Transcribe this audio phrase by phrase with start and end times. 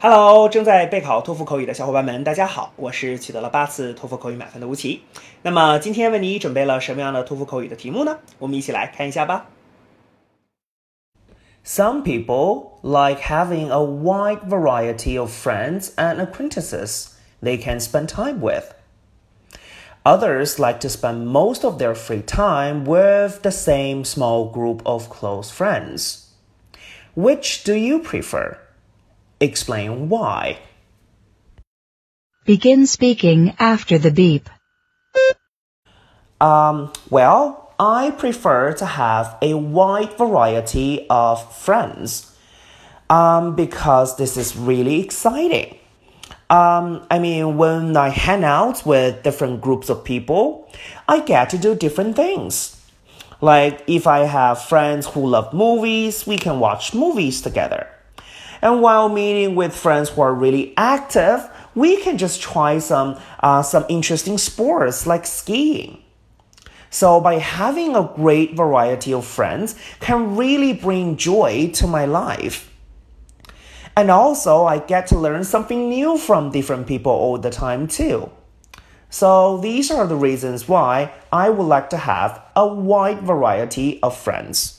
[0.00, 5.02] Hello，正在备考托福口语的小伙伴们，大家好，我是取得了八次托福口语满分的吴奇。
[5.40, 8.18] 那么今天为你准备了什么样的托福口语的题目呢？
[8.38, 9.46] 我们一起来看一下吧。
[11.64, 18.74] Some people like having a wide variety of friends and acquaintances they can spend time with.
[20.02, 25.08] Others like to spend most of their free time with the same small group of
[25.08, 26.28] close friends.
[27.14, 28.58] Which do you prefer?
[29.39, 30.59] Explain why.
[32.45, 34.49] Begin speaking after the beep.
[36.41, 42.35] Um, well, I prefer to have a wide variety of friends.
[43.09, 45.79] Um, because this is really exciting.
[46.49, 50.71] Um, I mean, when I hang out with different groups of people,
[51.07, 52.79] I get to do different things.
[53.41, 57.87] Like if I have friends who love movies, we can watch movies together.
[58.61, 63.61] And while meeting with friends who are really active, we can just try some uh,
[63.61, 66.03] some interesting sports like skiing.
[66.89, 72.65] So by having a great variety of friends can really bring joy to my life.
[73.95, 78.31] And also I get to learn something new from different people all the time too.
[79.09, 84.15] So these are the reasons why I would like to have a wide variety of
[84.15, 84.78] friends.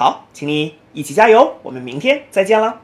[0.00, 2.80] 好，请你一起加油，我们明天再见了。